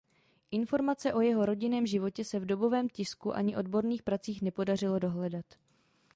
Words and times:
Informace 0.51 1.13
o 1.13 1.21
jeho 1.21 1.45
rodinném 1.45 1.85
životě 1.87 2.23
se 2.25 2.39
v 2.39 2.45
dobovém 2.45 2.89
tisku 2.89 3.35
ani 3.35 3.57
odborných 3.57 4.03
pracích 4.03 4.41
nepodařilo 4.41 4.99
dohledat. 4.99 5.45